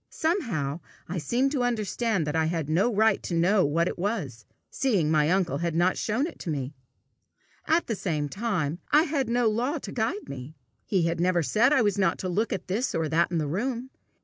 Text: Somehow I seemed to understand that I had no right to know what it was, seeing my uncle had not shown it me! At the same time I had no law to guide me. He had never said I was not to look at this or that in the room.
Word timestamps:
Somehow 0.09 0.79
I 1.07 1.19
seemed 1.19 1.51
to 1.51 1.61
understand 1.61 2.25
that 2.25 2.35
I 2.35 2.45
had 2.45 2.69
no 2.71 2.91
right 2.91 3.21
to 3.21 3.35
know 3.35 3.63
what 3.63 3.87
it 3.87 3.99
was, 3.99 4.45
seeing 4.71 5.11
my 5.11 5.29
uncle 5.29 5.59
had 5.59 5.75
not 5.75 5.95
shown 5.95 6.25
it 6.25 6.47
me! 6.47 6.73
At 7.67 7.85
the 7.85 7.95
same 7.95 8.27
time 8.27 8.79
I 8.91 9.03
had 9.03 9.29
no 9.29 9.45
law 9.47 9.77
to 9.77 9.91
guide 9.91 10.27
me. 10.27 10.55
He 10.85 11.03
had 11.03 11.19
never 11.19 11.43
said 11.43 11.71
I 11.71 11.83
was 11.83 11.99
not 11.99 12.17
to 12.17 12.29
look 12.29 12.51
at 12.51 12.67
this 12.67 12.95
or 12.95 13.09
that 13.09 13.29
in 13.29 13.37
the 13.37 13.45
room. 13.45 13.91